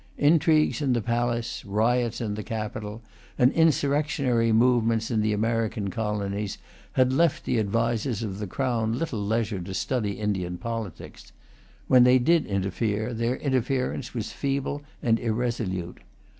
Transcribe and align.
Intrigues 0.17 0.81
in 0.81 0.93
the 0.93 1.01
palace, 1.03 1.63
riots 1.63 2.21
in 2.21 2.33
the 2.33 2.41
capital, 2.41 3.03
and 3.37 3.51
insurrectionary 3.51 4.51
movements 4.51 5.11
in 5.11 5.21
the 5.21 5.31
American 5.31 5.91
colonies, 5.91 6.57
had 6.93 7.13
left 7.13 7.45
the 7.45 7.59
advisers 7.59 8.23
of 8.23 8.39
the 8.39 8.47
Crown 8.47 8.97
little 8.97 9.23
leisure 9.23 9.59
to 9.59 9.75
study 9.75 10.13
Indian 10.13 10.57
politics. 10.57 11.31
When 11.87 12.03
they 12.03 12.17
did 12.17 12.47
interfere, 12.47 13.13
their 13.13 13.35
interference 13.37 14.15
was 14.15 14.31
feeble 14.31 14.81
and 15.03 15.19
irresolute. 15.19 15.99